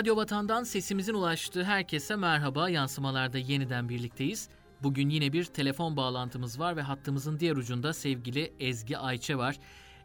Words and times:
Radyo 0.00 0.16
Vatan'dan 0.16 0.64
sesimizin 0.64 1.14
ulaştığı 1.14 1.64
herkese 1.64 2.16
merhaba. 2.16 2.70
Yansımalarda 2.70 3.38
yeniden 3.38 3.88
birlikteyiz. 3.88 4.48
Bugün 4.82 5.08
yine 5.08 5.32
bir 5.32 5.44
telefon 5.44 5.96
bağlantımız 5.96 6.60
var 6.60 6.76
ve 6.76 6.82
hattımızın 6.82 7.40
diğer 7.40 7.56
ucunda 7.56 7.92
sevgili 7.92 8.52
Ezgi 8.60 8.98
Ayçe 8.98 9.36
var. 9.36 9.56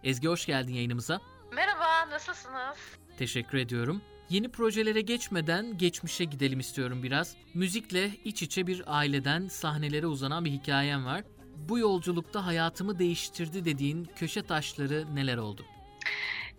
Ezgi 0.03 0.27
hoş 0.27 0.45
geldin 0.45 0.73
yayınımıza. 0.73 1.21
Merhaba, 1.55 2.09
nasılsınız? 2.09 2.77
Teşekkür 3.17 3.57
ediyorum. 3.57 4.01
Yeni 4.29 4.51
projelere 4.51 5.01
geçmeden 5.01 5.77
geçmişe 5.77 6.25
gidelim 6.25 6.59
istiyorum 6.59 7.03
biraz. 7.03 7.35
Müzikle 7.53 8.11
iç 8.25 8.43
içe 8.43 8.67
bir 8.67 8.97
aileden 8.97 9.47
sahnelere 9.47 10.07
uzanan 10.07 10.45
bir 10.45 10.51
hikayem 10.51 11.05
var. 11.05 11.23
Bu 11.55 11.79
yolculukta 11.79 12.45
hayatımı 12.45 12.99
değiştirdi 12.99 13.65
dediğin 13.65 14.05
köşe 14.15 14.43
taşları 14.43 15.15
neler 15.15 15.37
oldu? 15.37 15.65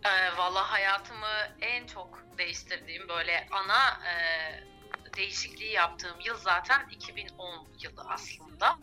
Ee, 0.06 0.36
Valla 0.36 0.72
hayatımı 0.72 1.48
en 1.60 1.86
çok 1.86 2.18
değiştirdiğim 2.38 3.08
böyle 3.08 3.48
ana 3.50 3.88
e, 3.88 4.16
değişikliği 5.16 5.72
yaptığım 5.72 6.20
yıl 6.20 6.36
zaten 6.36 6.88
2010 6.90 7.68
yılı 7.82 8.02
aslında. 8.08 8.78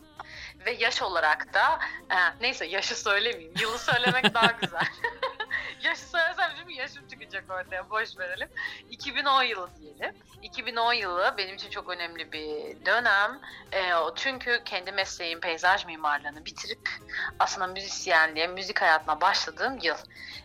Ve 0.66 0.70
yaş 0.70 1.02
olarak 1.02 1.54
da 1.54 1.78
e, 2.10 2.16
neyse 2.40 2.66
yaşı 2.66 3.00
söylemeyeyim. 3.00 3.54
Yılı 3.60 3.78
söylemek 3.78 4.34
daha 4.34 4.52
güzel. 4.52 4.88
yaşı 5.84 6.08
söylesem 6.08 6.50
şimdi 6.58 6.74
yaşım 6.74 7.08
çıkacak 7.08 7.44
ortaya. 7.50 7.90
Boş 7.90 8.18
verelim. 8.18 8.48
2010 8.90 9.42
yılı 9.42 9.70
diyelim. 9.80 10.16
2010 10.42 10.92
yılı 10.92 11.34
benim 11.38 11.54
için 11.54 11.70
çok 11.70 11.88
önemli 11.88 12.32
bir 12.32 12.86
dönem. 12.86 13.40
E, 13.72 13.82
çünkü 14.16 14.62
kendi 14.64 14.92
mesleğim 14.92 15.40
peyzaj 15.40 15.86
mimarlığını 15.86 16.44
bitirip 16.44 16.88
aslında 17.38 17.66
müzisyenliğe, 17.66 18.46
müzik 18.46 18.80
hayatına 18.80 19.20
başladığım 19.20 19.78
yıl. 19.78 19.96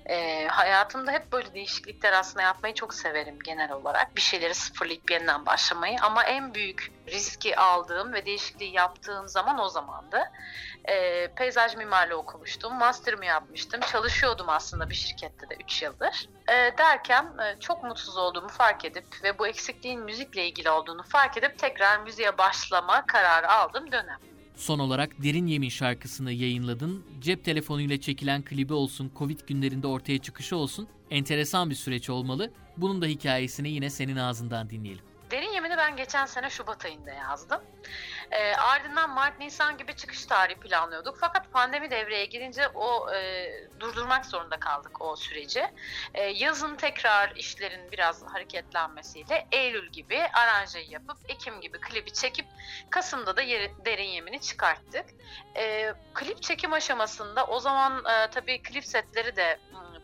E, 0.06 0.48
hayatımda 0.48 1.12
hep 1.12 1.32
böyle 1.32 1.54
değişiklikler 1.54 2.14
aslında 2.14 2.42
yapmayı 2.42 2.74
çok 2.74 2.94
severim 2.94 3.40
genel 3.40 3.72
olarak. 3.72 4.16
Bir 4.16 4.22
şeyleri 4.22 4.54
sıfırlayıp 4.54 5.12
yeniden 5.12 5.46
başlamayı 5.46 5.98
ama 6.02 6.24
en 6.24 6.54
büyük 6.54 6.92
riski 7.08 7.58
aldığım 7.58 8.14
ve 8.14 8.26
değişikliği 8.26 8.74
yaptığım 8.74 9.28
zaman 9.28 9.60
o 9.60 9.70
zamandı. 9.70 10.32
E, 10.90 11.28
peyzaj 11.36 11.76
mimarlığı 11.76 12.16
okumuştum, 12.16 12.74
master'ımı 12.74 13.26
yapmıştım, 13.26 13.82
çalışıyordum 13.92 14.50
aslında 14.50 14.90
bir 14.90 14.96
şirkette 14.96 15.50
de 15.50 15.56
3 15.64 15.82
yıldır. 15.82 16.30
E, 16.48 16.78
derken 16.78 17.24
e, 17.26 17.60
çok 17.60 17.84
mutsuz 17.84 18.18
olduğumu 18.18 18.48
fark 18.48 18.86
edip 18.86 19.06
ve 19.24 19.40
bu 19.40 19.48
eksikliğin 19.48 20.02
müzikle 20.02 20.48
ilgili 20.48 20.70
olduğunu 20.70 21.04
fark 21.04 21.38
edip 21.38 21.60
tekrar 21.60 22.00
müziğe 22.04 22.38
başlama 22.38 23.06
kararı 23.06 23.52
aldım 23.52 23.92
dönem. 23.92 24.20
Son 24.56 24.80
olarak 24.80 25.24
Derin 25.24 25.48
Yemin 25.48 25.70
şarkısını 25.70 26.32
yayınladın. 26.32 27.06
Cep 27.20 27.46
telefonuyla 27.46 28.02
çekilen 28.02 28.42
klibi 28.42 28.74
olsun, 28.74 29.12
Covid 29.18 29.40
günlerinde 29.48 29.88
ortaya 29.88 30.20
çıkışı 30.20 30.56
olsun. 30.58 30.88
Enteresan 31.12 31.70
bir 31.70 31.76
süreç 31.76 32.10
olmalı. 32.10 32.52
Bunun 32.78 33.02
da 33.02 33.06
hikayesini 33.06 33.70
yine 33.70 33.90
senin 33.90 34.16
ağzından 34.16 34.70
dinleyelim. 34.70 35.10
Derin 35.32 35.50
Yemin'i 35.50 35.78
ben 35.78 35.98
geçen 35.98 36.26
sene 36.26 36.50
Şubat 36.50 36.86
ayında 36.86 37.12
yazdım. 37.12 37.62
E, 38.32 38.56
ardından 38.56 39.10
Mart 39.10 39.40
Nisan 39.40 39.78
gibi 39.78 39.96
çıkış 39.96 40.26
tarihi 40.26 40.60
planlıyorduk. 40.60 41.18
Fakat 41.20 41.52
pandemi 41.52 41.92
devreye 41.92 42.26
girince 42.26 42.68
o 42.68 43.14
e, 43.14 43.50
durdurmak 43.80 44.26
zorunda 44.26 44.60
kaldık 44.60 45.02
o 45.02 45.16
süreci. 45.16 45.64
E, 46.14 46.24
yazın 46.24 46.76
tekrar 46.76 47.36
işlerin 47.36 47.92
biraz 47.92 48.24
hareketlenmesiyle 48.24 49.48
Eylül 49.52 49.90
gibi 49.90 50.22
aranjeyi 50.34 50.92
yapıp 50.92 51.18
Ekim 51.30 51.62
gibi 51.62 51.80
klibi 51.80 52.14
çekip 52.14 52.46
Kasım'da 52.90 53.38
da 53.38 53.42
yeri, 53.42 53.72
Derin 53.86 54.10
Yemin'i 54.10 54.42
çıkarttık. 54.42 55.06
E, 55.56 55.94
klip 56.14 56.44
çekim 56.44 56.74
aşamasında 56.74 57.46
o 57.46 57.60
zaman 57.60 58.06
e, 58.06 58.32
tabii 58.32 58.62
klip 58.62 58.86
setleri 58.86 59.36
de 59.36 59.60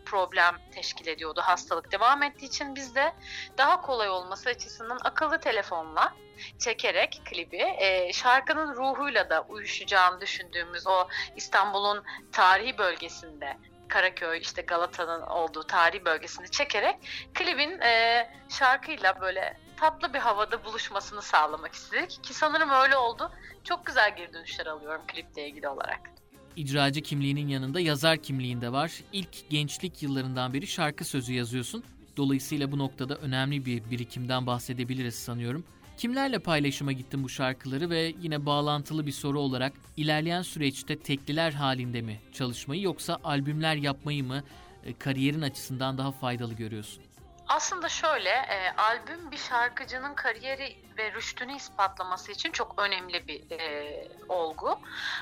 problem 0.05 0.55
teşkil 0.71 1.07
ediyordu 1.07 1.41
hastalık. 1.43 1.91
Devam 1.91 2.23
ettiği 2.23 2.45
için 2.45 2.75
biz 2.75 2.95
de 2.95 3.13
daha 3.57 3.81
kolay 3.81 4.09
olması 4.09 4.49
açısından 4.49 4.99
akıllı 5.03 5.39
telefonla 5.39 6.13
çekerek 6.59 7.21
klibi 7.25 7.63
e, 7.77 8.13
şarkının 8.13 8.75
ruhuyla 8.75 9.29
da 9.29 9.41
uyuşacağını 9.41 10.21
düşündüğümüz 10.21 10.87
o 10.87 11.07
İstanbul'un 11.35 12.03
tarihi 12.31 12.77
bölgesinde 12.77 13.57
Karaköy 13.87 14.39
işte 14.39 14.61
Galata'nın 14.61 15.21
olduğu 15.21 15.63
tarihi 15.63 16.05
bölgesini 16.05 16.51
çekerek 16.51 16.95
klibin 17.33 17.81
e, 17.81 18.27
şarkıyla 18.49 19.21
böyle 19.21 19.57
tatlı 19.77 20.13
bir 20.13 20.19
havada 20.19 20.65
buluşmasını 20.65 21.21
sağlamak 21.21 21.73
istedik. 21.73 22.23
Ki 22.23 22.33
sanırım 22.33 22.69
öyle 22.69 22.97
oldu. 22.97 23.31
Çok 23.63 23.85
güzel 23.85 24.15
geri 24.15 24.33
dönüşler 24.33 24.65
alıyorum 24.65 25.01
kliple 25.07 25.47
ilgili 25.47 25.67
olarak 25.67 26.14
icracı 26.55 27.01
kimliğinin 27.01 27.47
yanında 27.47 27.79
yazar 27.79 28.17
kimliğinde 28.17 28.71
var. 28.71 28.91
İlk 29.13 29.49
gençlik 29.49 30.03
yıllarından 30.03 30.53
beri 30.53 30.67
şarkı 30.67 31.05
sözü 31.05 31.33
yazıyorsun. 31.33 31.83
Dolayısıyla 32.17 32.71
bu 32.71 32.77
noktada 32.77 33.15
önemli 33.15 33.65
bir 33.65 33.91
birikimden 33.91 34.45
bahsedebiliriz 34.45 35.15
sanıyorum. 35.15 35.63
Kimlerle 35.97 36.39
paylaşıma 36.39 36.91
gittin 36.91 37.23
bu 37.23 37.29
şarkıları 37.29 37.89
ve 37.89 38.13
yine 38.21 38.45
bağlantılı 38.45 39.05
bir 39.05 39.11
soru 39.11 39.39
olarak 39.39 39.73
ilerleyen 39.97 40.41
süreçte 40.41 40.99
tekliler 40.99 41.51
halinde 41.51 42.01
mi 42.01 42.19
çalışmayı 42.33 42.81
yoksa 42.81 43.17
albümler 43.23 43.75
yapmayı 43.75 44.23
mı 44.23 44.43
e, 44.85 44.93
kariyerin 44.93 45.41
açısından 45.41 45.97
daha 45.97 46.11
faydalı 46.11 46.53
görüyorsun? 46.53 47.04
Aslında 47.47 47.89
şöyle, 47.89 48.29
e, 48.29 48.73
albüm 48.77 49.31
bir 49.31 49.37
şarkıcının 49.37 50.13
kariyeri 50.13 50.77
ve 50.97 51.11
rüştünü 51.11 51.55
ispatlaması 51.55 52.31
için 52.31 52.51
çok 52.51 52.79
önemli 52.79 53.27
bir 53.27 53.59
e, 53.59 54.07
olgu. 54.29 54.79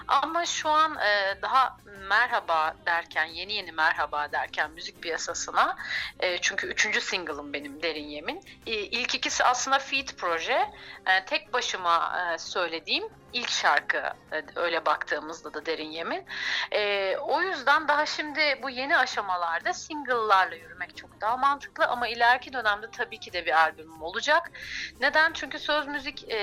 Ama 0.08 0.46
şu 0.46 0.70
an 0.70 0.98
e, 0.98 1.42
daha 1.42 1.78
merhaba 2.10 2.76
derken, 2.86 3.26
yeni 3.26 3.54
yeni 3.54 3.72
merhaba 3.72 4.32
derken 4.32 4.72
müzik 4.72 5.02
piyasasına, 5.02 5.76
e, 6.20 6.38
çünkü 6.38 6.68
üçüncü 6.68 7.02
single'ım 7.02 7.54
benim 7.54 7.82
Derin 7.82 8.08
Yemin. 8.08 8.42
E, 8.68 8.72
ilk 8.72 9.16
ikisi 9.16 9.44
aslında 9.44 9.80
feat 9.80 10.18
proje. 10.18 10.72
E, 11.06 11.26
tek 11.26 11.54
başıma 11.54 12.16
e, 12.34 12.38
söylediğim 12.38 13.04
ilk 13.34 13.50
şarkı 13.50 13.98
e, 14.32 14.44
öyle 14.56 14.86
baktığımızda 14.86 15.54
da 15.54 15.66
Derin 15.66 15.92
Yemin. 15.92 16.26
E, 16.72 17.16
o 17.18 17.42
yüzden 17.42 17.88
daha 17.88 18.06
şimdi 18.06 18.60
bu 18.64 18.70
yeni 18.70 18.98
aşamalarda 18.98 19.74
single'larla 19.74 20.56
yürümek 20.56 20.98
çok 20.98 21.22
daha 21.22 21.38
mantıklı 21.38 21.86
ama 21.86 22.08
ileriki 22.08 22.54
dönemde 22.54 22.92
tabii 22.92 23.20
ki 23.20 23.34
de 23.34 23.46
bir 23.46 23.62
albümüm 23.62 24.02
olacak. 24.02 24.52
Neden? 25.00 25.34
Çünkü 25.34 25.60
söz 25.60 25.88
müzik 25.88 26.30
e, 26.30 26.38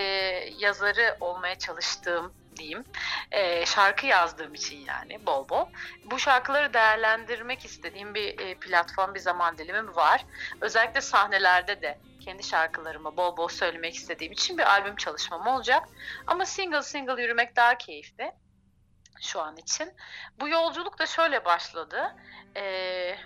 yazarı 0.59 1.17
olmaya 1.21 1.59
çalıştığım 1.59 2.33
diyeyim. 2.56 2.84
E, 3.31 3.67
şarkı 3.67 4.06
yazdığım 4.06 4.55
için 4.55 4.77
yani 4.77 5.27
bol 5.27 5.49
bol. 5.49 5.67
Bu 6.05 6.19
şarkıları 6.19 6.75
değerlendirmek 6.75 7.65
istediğim 7.65 8.15
bir 8.15 8.39
e, 8.39 8.55
platform, 8.55 9.15
bir 9.15 9.21
zaman 9.21 9.59
dilimim 9.59 9.97
var. 9.97 10.25
Özellikle 10.61 11.00
sahnelerde 11.00 11.83
de 11.83 11.99
kendi 12.20 12.42
şarkılarımı 12.42 13.16
bol 13.16 13.36
bol 13.36 13.48
söylemek 13.48 13.94
istediğim 13.94 14.32
için 14.32 14.58
bir 14.58 14.70
albüm 14.70 14.97
çalışmam 14.97 15.47
olacak. 15.47 15.88
Ama 16.26 16.47
single 16.47 16.82
single 16.82 17.22
yürümek 17.22 17.56
daha 17.56 17.78
keyifli 17.78 18.32
şu 19.20 19.41
an 19.41 19.56
için. 19.56 19.92
Bu 20.41 20.48
yolculuk 20.48 20.98
da 20.98 21.06
şöyle 21.06 21.44
başladı. 21.44 22.16
Ee, 22.56 23.16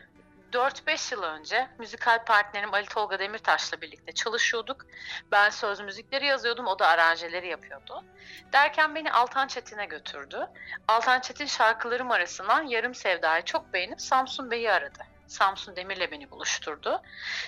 4-5 0.55 1.15
yıl 1.15 1.23
önce 1.23 1.69
müzikal 1.79 2.25
partnerim 2.25 2.75
Ali 2.75 2.87
Tolga 2.87 3.19
Demirtaş'la 3.19 3.81
birlikte 3.81 4.13
çalışıyorduk. 4.13 4.87
Ben 5.33 5.51
söz 5.51 5.81
müzikleri 5.81 6.27
yazıyordum, 6.27 6.67
o 6.67 6.79
da 6.79 6.89
aranjeleri 6.89 7.49
yapıyordu. 7.49 8.05
Derken 8.53 8.95
beni 8.95 9.13
Altan 9.13 9.47
Çetin'e 9.47 9.87
götürdü. 9.87 10.47
Altan 10.89 11.21
Çetin 11.21 11.47
şarkılarım 11.47 12.11
arasından 12.11 12.63
Yarım 12.63 12.95
Sevda'yı 12.95 13.43
çok 13.45 13.73
beğenip 13.73 14.01
Samsun 14.01 14.51
Bey'i 14.51 14.71
aradı. 14.71 15.14
Samsun 15.27 15.77
Demir'le 15.77 16.11
beni 16.11 16.31
buluşturdu. 16.31 17.03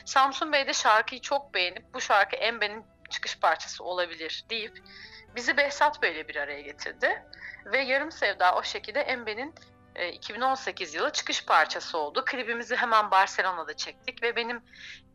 Samsun 0.04 0.53
Bey 0.53 0.66
de 0.66 0.72
şarkıyı 0.72 1.20
çok 1.20 1.54
beğenip 1.54 1.94
bu 1.94 2.00
şarkı 2.00 2.37
Embe'nin 2.37 2.84
çıkış 3.10 3.38
parçası 3.38 3.84
olabilir 3.84 4.44
deyip 4.50 4.82
bizi 5.37 5.56
Behzat 5.56 6.03
Bey'le 6.03 6.28
bir 6.28 6.37
araya 6.37 6.60
getirdi. 6.60 7.23
Ve 7.64 7.78
Yarım 7.78 8.12
Sevda 8.12 8.55
o 8.55 8.62
şekilde 8.62 9.00
Embe'nin 9.00 9.55
2018 10.12 10.94
e, 10.94 10.99
yılı 10.99 11.12
çıkış 11.12 11.44
parçası 11.44 11.99
oldu. 11.99 12.25
Klibimizi 12.25 12.76
hemen 12.76 13.11
Barcelona'da 13.11 13.76
çektik 13.76 14.23
ve 14.23 14.37
benim 14.37 14.62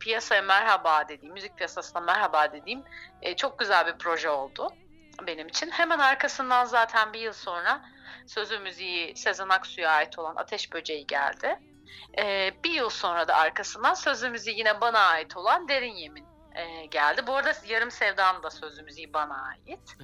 piyasaya 0.00 0.42
merhaba 0.42 1.08
dediğim, 1.08 1.34
müzik 1.34 1.56
piyasasına 1.56 2.00
merhaba 2.00 2.52
dediğim 2.52 2.84
e, 3.22 3.36
çok 3.36 3.58
güzel 3.58 3.86
bir 3.86 3.98
proje 3.98 4.30
oldu 4.30 4.68
benim 5.26 5.48
için. 5.48 5.70
Hemen 5.70 5.98
arkasından 5.98 6.64
zaten 6.64 7.12
bir 7.12 7.20
yıl 7.20 7.32
sonra 7.32 7.82
sözü 8.26 8.58
müziği 8.58 9.16
Sezen 9.16 9.48
Aksu'ya 9.48 9.90
ait 9.90 10.18
olan 10.18 10.36
Ateş 10.36 10.72
Böceği 10.72 11.06
geldi. 11.06 11.58
E, 12.18 12.50
bir 12.64 12.70
yıl 12.70 12.90
sonra 12.90 13.28
da 13.28 13.34
arkasından 13.34 13.94
sözü 13.94 14.28
müziği 14.28 14.58
yine 14.58 14.80
bana 14.80 14.98
ait 14.98 15.36
olan 15.36 15.68
Derin 15.68 15.94
Yemin 15.94 16.24
geldi. 16.90 17.26
Bu 17.26 17.36
arada 17.36 17.52
Yarım 17.68 17.90
Sevda'nın 17.90 18.42
da 18.42 18.50
sözü 18.50 18.82
müziği 18.82 19.12
bana 19.12 19.42
ait. 19.42 19.96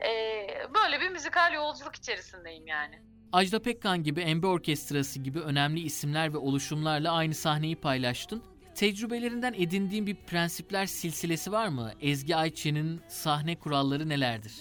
Evet. 0.00 0.70
böyle 0.74 1.00
bir 1.00 1.08
müzikal 1.08 1.52
yolculuk 1.52 1.96
içerisindeyim 1.96 2.66
yani. 2.66 3.02
Ajda 3.32 3.62
Pekkan 3.62 4.02
gibi 4.02 4.20
Embe 4.20 4.46
Orkestrası 4.46 5.18
gibi 5.18 5.40
önemli 5.40 5.80
isimler 5.80 6.32
ve 6.32 6.38
oluşumlarla 6.38 7.12
aynı 7.12 7.34
sahneyi 7.34 7.76
paylaştın. 7.76 8.42
Tecrübelerinden 8.74 9.52
edindiğin 9.52 10.06
bir 10.06 10.14
prensipler 10.14 10.86
silsilesi 10.86 11.52
var 11.52 11.68
mı? 11.68 11.92
Ezgi 12.00 12.36
Ayçi'nin 12.36 13.02
sahne 13.08 13.58
kuralları 13.58 14.08
nelerdir? 14.08 14.52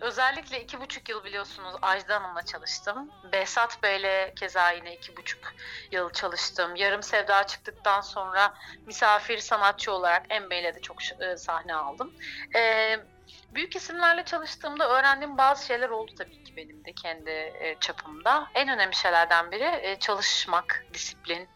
Özellikle 0.00 0.62
iki 0.62 0.80
buçuk 0.80 1.08
yıl 1.08 1.24
biliyorsunuz 1.24 1.74
Ajda 1.82 2.14
Hanım'la 2.14 2.42
çalıştım. 2.42 3.10
Behzat 3.32 3.82
Bey'le 3.82 4.34
keza 4.34 4.70
yine 4.70 4.94
iki 4.94 5.16
buçuk 5.16 5.52
yıl 5.92 6.10
çalıştım. 6.10 6.76
Yarım 6.76 7.02
Sevda 7.02 7.46
çıktıktan 7.46 8.00
sonra 8.00 8.54
misafir 8.86 9.38
sanatçı 9.38 9.92
olarak 9.92 10.26
Embe'yle 10.30 10.74
de 10.74 10.80
çok 10.80 10.96
e, 11.20 11.36
sahne 11.36 11.74
aldım. 11.74 12.14
E, 12.56 12.96
büyük 13.54 13.76
isimlerle 13.76 14.24
çalıştığımda 14.24 14.88
öğrendiğim 14.88 15.38
bazı 15.38 15.66
şeyler 15.66 15.88
oldu 15.88 16.12
tabii 16.18 16.44
ki 16.44 16.56
benim 16.56 16.84
de 16.84 16.92
kendi 16.92 17.30
e, 17.30 17.76
çapımda. 17.80 18.46
En 18.54 18.68
önemli 18.68 18.94
şeylerden 18.94 19.50
biri 19.50 19.80
e, 19.82 19.98
çalışmak, 19.98 20.86
disiplin, 20.94 21.48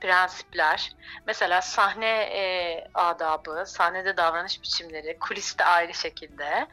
prensipler. 0.00 0.92
Mesela 1.26 1.62
sahne 1.62 2.88
adabı, 2.94 3.64
sahnede 3.66 4.16
davranış 4.16 4.62
biçimleri, 4.62 5.18
kuliste 5.18 5.64
ayrı 5.64 5.94
şekilde. 5.94 6.68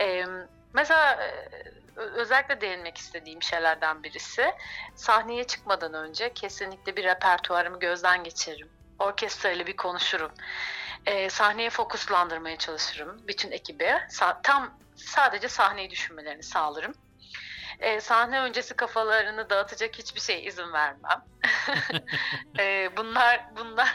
E, 0.00 0.26
mesela 0.74 1.12
e, 1.12 1.64
özellikle 1.96 2.60
değinmek 2.60 2.98
istediğim 2.98 3.42
şeylerden 3.42 4.02
birisi 4.02 4.52
sahneye 4.94 5.44
çıkmadan 5.44 5.94
önce 5.94 6.32
kesinlikle 6.34 6.96
bir 6.96 7.04
repertuarımı 7.04 7.78
gözden 7.78 8.24
geçiririm. 8.24 8.70
Orkestra 8.98 9.50
ile 9.50 9.66
bir 9.66 9.76
konuşurum 9.76 10.30
e, 11.06 11.30
sahneye 11.30 11.70
fokuslandırmaya 11.70 12.56
çalışırım 12.58 13.28
bütün 13.28 13.50
ekibi. 13.50 13.84
Sa- 14.10 14.40
tam 14.42 14.78
sadece 14.96 15.48
sahneyi 15.48 15.90
düşünmelerini 15.90 16.42
sağlarım. 16.42 16.94
E, 17.80 18.00
sahne 18.00 18.40
öncesi 18.40 18.76
kafalarını 18.76 19.50
dağıtacak 19.50 19.98
hiçbir 19.98 20.20
şey 20.20 20.46
izin 20.46 20.72
vermem. 20.72 21.20
e, 22.58 22.96
bunlar 22.96 23.44
bunlar 23.56 23.94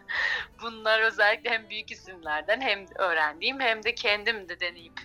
bunlar 0.62 1.00
özellikle 1.00 1.50
hem 1.50 1.68
büyük 1.68 1.92
isimlerden 1.92 2.60
hem 2.60 2.86
öğrendiğim 2.98 3.60
hem 3.60 3.82
de 3.82 3.94
kendim 3.94 4.48
de 4.48 4.60
deneyip 4.60 5.00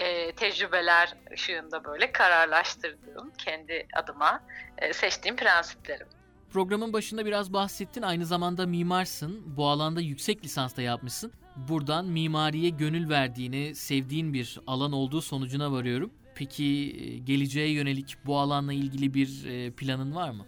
e, 0.00 0.32
tecrübeler 0.32 1.14
ışığında 1.32 1.84
böyle 1.84 2.12
kararlaştırdığım 2.12 3.32
kendi 3.38 3.86
adıma 3.96 4.40
e, 4.78 4.92
seçtiğim 4.92 5.36
prensiplerim. 5.36 6.06
Programın 6.52 6.92
başında 6.92 7.26
biraz 7.26 7.52
bahsettin. 7.52 8.02
Aynı 8.02 8.26
zamanda 8.26 8.66
mimarsın. 8.66 9.56
Bu 9.56 9.68
alanda 9.68 10.00
yüksek 10.00 10.44
lisans 10.44 10.76
da 10.76 10.82
yapmışsın. 10.82 11.32
Buradan 11.56 12.06
mimariye 12.06 12.70
gönül 12.70 13.08
verdiğini, 13.08 13.74
sevdiğin 13.74 14.34
bir 14.34 14.58
alan 14.66 14.92
olduğu 14.92 15.22
sonucuna 15.22 15.72
varıyorum. 15.72 16.10
Peki 16.34 16.64
e, 16.64 17.18
geleceğe 17.18 17.70
yönelik 17.70 18.16
bu 18.26 18.38
alanla 18.38 18.72
ilgili 18.72 19.14
bir 19.14 19.46
e, 19.46 19.70
planın 19.70 20.14
var 20.14 20.30
mı? 20.30 20.46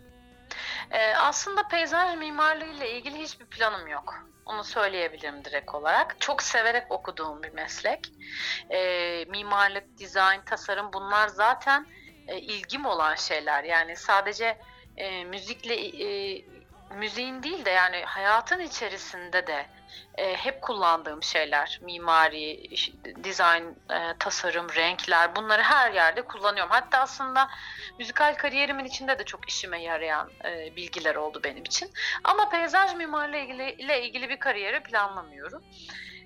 Ee, 0.92 1.14
aslında 1.14 1.68
peyzaj 1.68 2.18
mimarlığı 2.18 2.64
ile 2.66 2.90
ilgili 2.90 3.18
hiçbir 3.18 3.46
planım 3.46 3.86
yok. 3.86 4.14
Onu 4.46 4.64
söyleyebilirim 4.64 5.44
direkt 5.44 5.74
olarak. 5.74 6.20
Çok 6.20 6.42
severek 6.42 6.92
okuduğum 6.92 7.42
bir 7.42 7.52
meslek. 7.52 8.00
Ee, 8.70 9.24
mimarlık, 9.28 9.98
dizayn, 9.98 10.44
tasarım 10.44 10.92
bunlar 10.92 11.28
zaten 11.28 11.86
e, 12.26 12.38
ilgim 12.38 12.86
olan 12.86 13.14
şeyler. 13.14 13.64
Yani 13.64 13.96
sadece 13.96 14.58
e, 14.96 15.24
müzikle 15.24 15.74
e, 15.74 16.44
müziğin 16.94 17.42
değil 17.42 17.64
de 17.64 17.70
yani 17.70 18.04
hayatın 18.04 18.60
içerisinde 18.60 19.46
de 19.46 19.66
e, 20.14 20.36
hep 20.36 20.62
kullandığım 20.62 21.22
şeyler. 21.22 21.80
Mimari, 21.82 22.70
dizayn, 23.24 23.64
e, 23.90 24.14
tasarım, 24.18 24.66
renkler 24.68 25.36
bunları 25.36 25.62
her 25.62 25.92
yerde 25.92 26.22
kullanıyorum. 26.22 26.72
Hatta 26.72 26.98
aslında 26.98 27.48
müzikal 27.98 28.34
kariyerimin 28.34 28.84
içinde 28.84 29.18
de 29.18 29.24
çok 29.24 29.48
işime 29.48 29.82
yarayan 29.82 30.30
e, 30.44 30.76
bilgiler 30.76 31.14
oldu 31.14 31.40
benim 31.44 31.64
için. 31.64 31.90
Ama 32.24 32.48
peyzaj 32.48 32.94
mimarlığı 32.94 33.36
ilgili, 33.36 33.72
ile 33.72 34.02
ilgili 34.02 34.28
bir 34.28 34.38
kariyeri 34.38 34.82
planlamıyorum. 34.82 35.62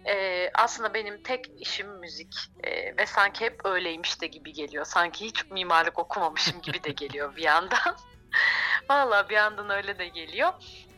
Ee, 0.08 0.50
aslında 0.54 0.94
benim 0.94 1.22
tek 1.22 1.50
işim 1.58 1.88
müzik 1.88 2.34
ee, 2.64 2.96
ve 2.96 3.06
sanki 3.06 3.44
hep 3.44 3.66
öyleymiş 3.66 4.20
de 4.20 4.26
gibi 4.26 4.52
geliyor. 4.52 4.84
Sanki 4.84 5.24
hiç 5.24 5.50
mimarlık 5.50 5.98
okumamışım 5.98 6.60
gibi 6.60 6.84
de 6.84 6.90
geliyor 6.90 7.36
bir 7.36 7.42
yandan. 7.42 7.96
Valla 8.91 9.29
bir 9.29 9.35
yandan 9.35 9.71
öyle 9.71 9.99
de 9.99 10.09
geliyor. 10.09 10.53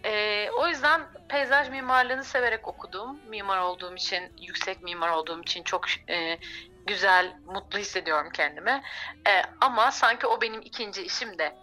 Ee, 0.05 0.49
o 0.59 0.69
yüzden 0.69 1.01
peyzaj 1.29 1.69
mimarlığını 1.71 2.25
severek 2.25 2.69
okudum. 2.69 3.19
Mimar 3.29 3.59
olduğum 3.59 3.95
için, 3.97 4.23
yüksek 4.41 4.83
mimar 4.83 5.11
olduğum 5.11 5.43
için 5.43 5.63
çok 5.63 5.85
e, 6.11 6.39
güzel, 6.87 7.37
mutlu 7.47 7.79
hissediyorum 7.79 8.29
kendimi. 8.35 8.83
E, 9.29 9.43
ama 9.61 9.91
sanki 9.91 10.27
o 10.27 10.41
benim 10.41 10.61
ikinci 10.61 11.03
işim 11.03 11.39
de. 11.39 11.57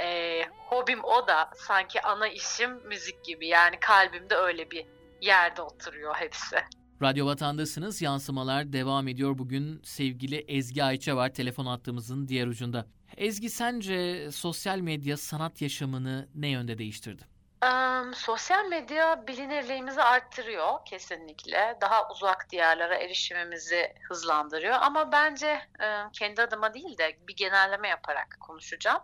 E, 0.00 0.40
hobim 0.66 1.04
o 1.04 1.26
da 1.26 1.50
sanki 1.56 2.02
ana 2.02 2.28
işim 2.28 2.70
müzik 2.88 3.24
gibi. 3.24 3.46
Yani 3.46 3.80
kalbimde 3.80 4.34
öyle 4.34 4.70
bir 4.70 4.86
yerde 5.20 5.62
oturuyor 5.62 6.14
hepsi. 6.14 6.56
Radyo 7.02 7.26
Vatan'dasınız. 7.26 8.02
Yansımalar 8.02 8.72
devam 8.72 9.08
ediyor. 9.08 9.38
Bugün 9.38 9.80
sevgili 9.84 10.36
Ezgi 10.36 10.84
Ayça 10.84 11.16
var 11.16 11.34
telefon 11.34 11.66
attığımızın 11.66 12.28
diğer 12.28 12.46
ucunda. 12.46 12.86
Ezgi 13.18 13.50
sence 13.50 14.30
sosyal 14.32 14.78
medya 14.78 15.16
sanat 15.16 15.62
yaşamını 15.62 16.28
ne 16.34 16.48
yönde 16.48 16.78
değiştirdi? 16.78 17.22
Um, 17.64 18.14
sosyal 18.14 18.66
medya 18.66 19.26
bilinirliğimizi 19.26 20.02
arttırıyor 20.02 20.84
kesinlikle. 20.84 21.78
Daha 21.80 22.08
uzak 22.10 22.50
diyarlara 22.50 22.94
erişimimizi 22.94 23.94
hızlandırıyor. 24.08 24.76
Ama 24.80 25.12
bence 25.12 25.60
um, 25.80 26.10
kendi 26.12 26.42
adıma 26.42 26.74
değil 26.74 26.98
de 26.98 27.18
bir 27.28 27.36
genelleme 27.36 27.88
yaparak 27.88 28.36
konuşacağım. 28.40 29.02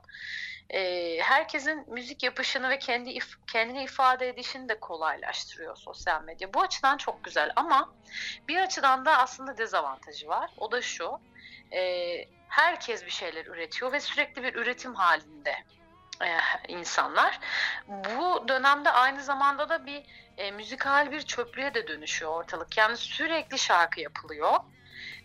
E, 0.71 1.19
herkesin 1.21 1.85
müzik 1.93 2.23
yapışını 2.23 2.69
ve 2.69 2.79
kendi 2.79 3.11
if, 3.11 3.35
kendini 3.47 3.85
ifade 3.85 4.29
edişini 4.29 4.69
de 4.69 4.81
kolaylaştırıyor 4.81 5.77
sosyal 5.77 6.23
medya. 6.23 6.55
Bu 6.55 6.63
açıdan 6.63 6.97
çok 6.97 7.25
güzel 7.25 7.53
ama 7.57 7.95
bir 8.49 8.57
açıdan 8.57 9.05
da 9.05 9.19
aslında 9.19 9.59
dezavantajı 9.59 10.29
var. 10.29 10.51
O 10.59 10.73
da 10.73 10.83
şu. 10.83 11.21
E, 11.73 11.81
herkes 12.55 13.05
bir 13.07 13.11
şeyler 13.11 13.47
üretiyor 13.47 13.93
ve 13.93 14.01
sürekli 14.01 14.43
bir 14.43 14.55
üretim 14.55 14.95
halinde 14.95 15.55
e, 16.23 16.29
insanlar. 16.69 17.41
Bu 17.89 18.49
dönemde 18.49 18.91
aynı 18.91 19.23
zamanda 19.23 19.69
da 19.69 19.87
bir 19.87 20.03
e, 20.37 20.51
müzikal 20.51 21.13
bir 21.13 21.23
çöplüğe 21.23 21.75
de 21.75 21.89
dönüşüyor 21.89 22.33
ortalık. 22.33 22.77
Yani 22.77 22.97
sürekli 22.97 23.59
şarkı 23.59 24.01
yapılıyor. 24.01 24.53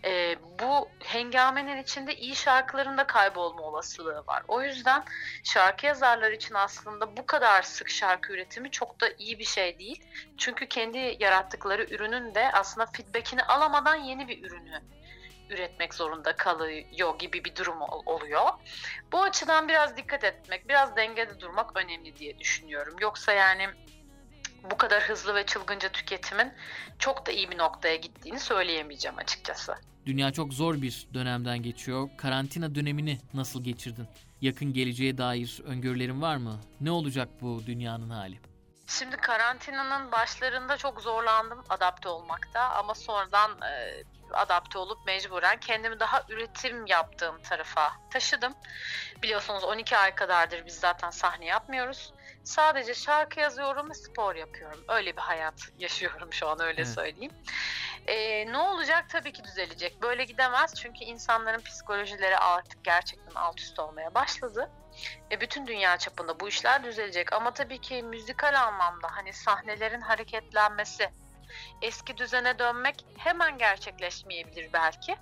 E, 0.06 0.36
bu 0.60 0.90
hengamenin 1.04 1.84
içinde 1.84 2.16
iyi 2.16 2.36
şarkıların 2.36 2.98
da 2.98 3.08
kaybolma 3.08 3.62
olasılığı 3.62 4.24
var. 4.28 4.44
O 4.48 4.62
yüzden 4.62 5.04
şarkı 5.44 5.86
yazarlar 5.86 6.32
için 6.32 6.54
aslında 6.54 7.18
bu 7.18 7.26
kadar 7.26 7.62
sık 7.62 7.90
şarkı 7.90 8.34
üretimi 8.34 8.72
çok 8.72 9.02
da 9.02 9.10
iyi 9.18 9.40
bir 9.40 9.46
şey 9.46 9.80
değil. 9.80 10.04
Çünkü 10.38 10.68
kendi 10.68 11.18
yarattıkları 11.20 11.84
ürünün 11.84 12.36
de 12.36 12.52
aslında 12.52 12.86
feedbackini 12.86 13.44
alamadan 13.44 13.96
yeni 13.96 14.28
bir 14.28 14.44
ürünü 14.44 14.82
üretmek 15.50 15.94
zorunda 15.94 16.36
kalıyor 16.36 17.20
gibi 17.20 17.44
bir 17.44 17.56
durum 17.56 17.82
oluyor. 18.06 18.50
Bu 19.12 19.24
açıdan 19.24 19.68
biraz 19.68 19.98
dikkat 19.98 20.24
etmek, 20.24 20.70
biraz 20.70 20.96
dengede 20.96 21.40
durmak 21.40 21.78
önemli 21.78 22.16
diye 22.16 22.40
düşünüyorum. 22.40 22.96
Yoksa 23.02 23.32
yani 23.34 23.68
bu 24.72 24.78
kadar 24.78 25.04
hızlı 25.04 25.36
ve 25.36 25.46
çılgınca 25.46 25.90
tüketimin 25.90 26.54
çok 27.00 27.26
da 27.26 27.32
iyi 27.32 27.52
bir 27.52 27.58
noktaya 27.58 27.96
gittiğini 27.96 28.40
söyleyemeyeceğim 28.40 29.18
açıkçası. 29.18 29.76
Dünya 30.06 30.32
çok 30.32 30.54
zor 30.54 30.82
bir 30.82 31.08
dönemden 31.14 31.58
geçiyor. 31.58 32.10
Karantina 32.18 32.76
dönemini 32.76 33.20
nasıl 33.34 33.64
geçirdin? 33.64 34.08
Yakın 34.42 34.74
geleceğe 34.74 35.18
dair 35.18 35.62
öngörülerin 35.66 36.22
var 36.22 36.38
mı? 36.38 36.60
Ne 36.82 36.92
olacak 36.92 37.30
bu 37.42 37.66
dünyanın 37.66 38.10
hali? 38.10 38.40
Şimdi 38.88 39.18
karantinanın 39.18 40.12
başlarında 40.12 40.78
çok 40.78 41.02
zorlandım 41.02 41.64
adapte 41.70 42.10
olmakta 42.10 42.62
ama 42.62 42.96
sonradan 42.96 43.52
adapte 44.34 44.78
olup 44.78 45.06
mecburen 45.06 45.60
kendimi 45.60 46.00
daha 46.00 46.24
üretim 46.30 46.86
yaptığım 46.86 47.42
tarafa 47.42 47.92
taşıdım. 48.10 48.54
Biliyorsunuz 49.24 49.64
12 49.64 49.98
ay 49.98 50.16
kadardır 50.16 50.66
biz 50.66 50.76
zaten 50.76 51.10
sahne 51.10 51.46
yapmıyoruz. 51.46 52.14
Sadece 52.44 52.94
şarkı 52.94 53.40
yazıyorum 53.40 53.90
ve 53.90 53.94
spor 53.94 54.36
yapıyorum. 54.36 54.84
Öyle 54.88 55.16
bir 55.16 55.22
hayat 55.22 55.70
yaşıyorum 55.80 56.34
şu 56.34 56.48
an 56.48 56.62
öyle 56.62 56.86
söyleyeyim. 56.86 57.32
Ee, 58.08 58.52
ne 58.52 58.58
olacak 58.58 59.10
tabii 59.10 59.32
ki 59.32 59.44
düzelecek. 59.44 60.02
Böyle 60.02 60.24
gidemez 60.24 60.74
çünkü 60.76 61.04
insanların 61.04 61.62
psikolojileri 61.62 62.38
artık 62.38 62.84
gerçekten 62.84 63.36
alt 63.36 63.60
üst 63.60 63.80
olmaya 63.80 64.16
başladı. 64.16 64.72
Ve 65.32 65.42
bütün 65.42 65.68
dünya 65.68 65.98
çapında 65.98 66.40
bu 66.40 66.48
işler 66.48 66.84
düzelecek. 66.84 67.34
Ama 67.34 67.54
tabii 67.54 67.82
ki 67.82 68.04
müzikal 68.04 68.62
anlamda 68.62 69.08
hani 69.12 69.34
sahnelerin 69.34 70.02
hareketlenmesi, 70.02 71.10
eski 71.82 72.18
düzene 72.18 72.60
dönmek 72.60 73.06
hemen 73.18 73.58
gerçekleşmeyebilir 73.58 74.74
belki. 74.74 75.16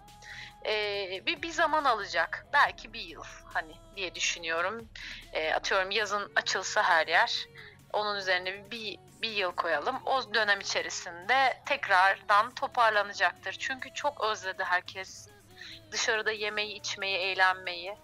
Ee, 0.65 1.22
bir, 1.25 1.41
bir 1.41 1.51
zaman 1.51 1.84
alacak. 1.86 2.46
Belki 2.53 2.93
bir 2.93 3.01
yıl 3.01 3.24
hani 3.53 3.74
diye 3.96 4.15
düşünüyorum. 4.15 4.89
Ee, 5.34 5.53
atıyorum 5.53 5.91
yazın 5.91 6.31
açılsa 6.36 6.84
her 6.84 7.07
yer. 7.07 7.48
Onun 7.93 8.15
üzerine 8.15 8.72
bir, 8.72 9.00
bir 9.22 9.31
yıl 9.31 9.51
koyalım. 9.51 9.96
O 10.05 10.34
dönem 10.34 10.60
içerisinde 10.60 11.62
tekrardan 11.65 12.51
toparlanacaktır. 12.51 13.53
Çünkü 13.53 13.93
çok 13.93 14.24
özledi 14.24 14.63
herkes 14.63 15.29
dışarıda 15.91 16.31
yemeği, 16.31 16.79
içmeyi, 16.79 17.17
eğlenmeyi. 17.17 17.96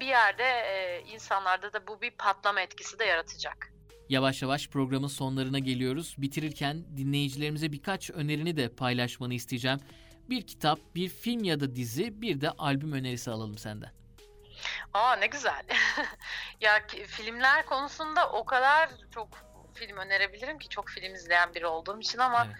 Bir 0.00 0.06
yerde 0.06 0.44
e, 0.44 1.02
insanlarda 1.06 1.72
da 1.72 1.86
bu 1.86 2.00
bir 2.00 2.10
patlama 2.10 2.60
etkisi 2.60 2.98
de 2.98 3.04
yaratacak. 3.04 3.69
Yavaş 4.10 4.42
yavaş 4.42 4.68
programın 4.68 5.08
sonlarına 5.08 5.58
geliyoruz. 5.58 6.14
Bitirirken 6.18 6.96
dinleyicilerimize 6.96 7.72
birkaç 7.72 8.10
önerini 8.10 8.56
de 8.56 8.68
paylaşmanı 8.68 9.34
isteyeceğim. 9.34 9.80
Bir 10.30 10.46
kitap, 10.46 10.78
bir 10.94 11.08
film 11.08 11.44
ya 11.44 11.60
da 11.60 11.76
dizi, 11.76 12.22
bir 12.22 12.40
de 12.40 12.50
albüm 12.50 12.92
önerisi 12.92 13.30
alalım 13.30 13.58
senden. 13.58 13.90
Aa 14.94 15.16
ne 15.16 15.26
güzel. 15.26 15.62
ya 16.60 16.86
filmler 17.06 17.66
konusunda 17.66 18.30
o 18.30 18.44
kadar 18.44 18.90
çok 19.14 19.28
film 19.74 19.96
önerebilirim 19.96 20.58
ki 20.58 20.68
çok 20.68 20.88
film 20.88 21.14
izleyen 21.14 21.54
biri 21.54 21.66
olduğum 21.66 22.00
için 22.00 22.18
ama 22.18 22.44
evet. 22.46 22.56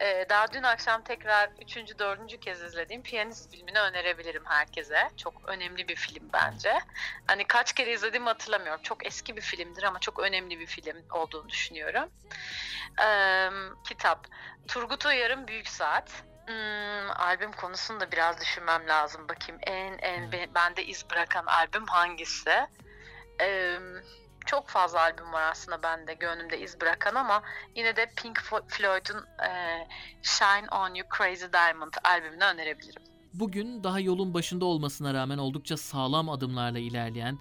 Ee, 0.00 0.26
daha 0.28 0.52
dün 0.52 0.62
akşam 0.62 1.02
tekrar 1.02 1.50
üçüncü, 1.62 1.98
dördüncü 1.98 2.40
kez 2.40 2.62
izlediğim 2.62 3.02
Piyanist 3.02 3.50
filmini 3.50 3.78
önerebilirim 3.80 4.44
herkese. 4.44 5.10
Çok 5.16 5.48
önemli 5.48 5.88
bir 5.88 5.96
film 5.96 6.28
bence. 6.32 6.78
Hani 7.26 7.44
kaç 7.46 7.72
kere 7.72 7.92
izlediğimi 7.92 8.26
hatırlamıyorum. 8.26 8.80
Çok 8.82 9.06
eski 9.06 9.36
bir 9.36 9.40
filmdir 9.40 9.82
ama 9.82 9.98
çok 9.98 10.18
önemli 10.18 10.60
bir 10.60 10.66
film 10.66 10.96
olduğunu 11.10 11.48
düşünüyorum. 11.48 12.08
Ee, 13.02 13.50
kitap. 13.88 14.26
Turgut 14.68 15.06
Uyar'ın 15.06 15.48
Büyük 15.48 15.68
Saat. 15.68 16.10
Hmm, 16.46 17.10
albüm 17.10 17.52
konusunda 17.52 18.12
biraz 18.12 18.40
düşünmem 18.40 18.88
lazım. 18.88 19.28
Bakayım 19.28 19.60
en 19.66 19.98
en 19.98 20.32
bende 20.54 20.84
iz 20.84 21.10
bırakan 21.10 21.46
albüm 21.46 21.86
hangisi? 21.86 22.66
Ee, 23.40 23.78
çok 24.50 24.68
fazla 24.68 25.00
albüm 25.00 25.32
var 25.32 25.42
aslında 25.50 25.82
bende 25.82 26.14
gönlümde 26.14 26.60
iz 26.60 26.80
bırakan 26.80 27.14
ama 27.14 27.42
yine 27.76 27.96
de 27.96 28.12
Pink 28.16 28.38
Floyd'un 28.68 29.44
e, 29.44 29.50
Shine 30.22 30.68
On 30.72 30.94
You 30.94 31.08
Crazy 31.18 31.44
Diamond 31.52 31.92
albümünü 32.04 32.44
önerebilirim. 32.44 33.02
Bugün 33.34 33.84
daha 33.84 34.00
yolun 34.00 34.34
başında 34.34 34.64
olmasına 34.64 35.14
rağmen 35.14 35.38
oldukça 35.38 35.76
sağlam 35.76 36.28
adımlarla 36.28 36.78
ilerleyen, 36.78 37.38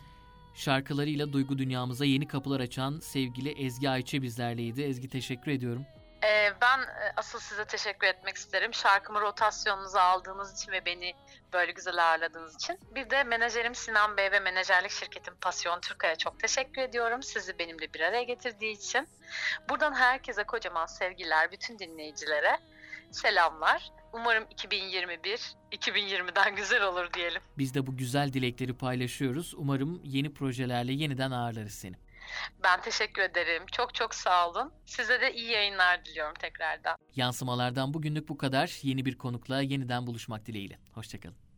şarkılarıyla 0.56 1.34
duygu 1.34 1.58
dünyamıza 1.58 2.06
yeni 2.06 2.28
kapılar 2.28 2.60
açan 2.60 3.00
sevgili 3.00 3.50
Ezgi 3.50 3.90
Ayçe 3.90 4.22
bizlerleydi. 4.22 4.82
Ezgi 4.82 5.10
teşekkür 5.10 5.52
ediyorum. 5.52 5.86
Ee, 6.24 6.54
ben 6.62 6.80
e, 6.80 7.14
asıl 7.18 7.40
size 7.40 7.66
teşekkür 7.66 8.08
etmek 8.08 8.36
isterim. 8.36 8.74
Şarkımı 8.74 9.22
rotasyonunuza 9.22 10.02
aldığınız 10.02 10.62
için 10.62 10.72
ve 10.72 10.86
beni 10.86 11.14
böyle 11.54 11.72
güzel 11.72 12.10
ağırladığınız 12.10 12.56
için. 12.56 12.80
Bir 12.96 13.10
de 13.10 13.24
menajerim 13.24 13.76
Sinan 13.76 14.18
Bey 14.18 14.32
ve 14.32 14.40
menajerlik 14.40 14.92
şirketim 14.92 15.36
Pasyon 15.36 15.82
Türkaya 15.82 16.16
çok 16.16 16.40
teşekkür 16.40 16.82
ediyorum. 16.82 17.24
Sizi 17.24 17.60
benimle 17.60 17.94
bir 17.94 18.00
araya 18.00 18.24
getirdiği 18.24 18.72
için. 18.72 19.08
Buradan 19.70 19.94
herkese 19.94 20.44
kocaman 20.44 20.86
sevgiler, 20.86 21.52
bütün 21.52 21.80
dinleyicilere 21.80 22.60
selamlar. 23.12 23.92
Umarım 24.14 24.44
2021 24.50 25.56
2020'den 25.72 26.56
güzel 26.56 26.84
olur 26.84 27.14
diyelim. 27.14 27.42
Biz 27.58 27.74
de 27.74 27.88
bu 27.88 27.98
güzel 27.98 28.34
dilekleri 28.34 28.78
paylaşıyoruz. 28.78 29.54
Umarım 29.58 30.02
yeni 30.04 30.34
projelerle 30.34 30.94
yeniden 30.94 31.32
ağırlarız 31.32 31.74
seni. 31.74 31.96
Ben 32.64 32.82
teşekkür 32.82 33.22
ederim. 33.22 33.64
Çok 33.72 33.94
çok 33.96 34.16
sağ 34.16 34.50
olun. 34.50 34.74
Size 34.86 35.22
de 35.22 35.34
iyi 35.34 35.52
yayınlar 35.52 36.06
diliyorum 36.06 36.34
tekrardan. 36.40 36.98
Yansımalardan 37.16 37.94
bugünlük 37.94 38.30
bu 38.30 38.38
kadar. 38.38 38.80
Yeni 38.84 39.06
bir 39.06 39.18
konukla 39.18 39.62
yeniden 39.62 40.08
buluşmak 40.08 40.46
dileğiyle. 40.46 40.80
Hoşçakalın. 40.94 41.49